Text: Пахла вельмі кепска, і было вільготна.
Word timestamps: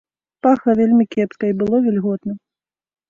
Пахла 0.47 0.73
вельмі 0.79 1.05
кепска, 1.15 1.43
і 1.53 1.57
было 1.63 1.83
вільготна. 1.89 2.33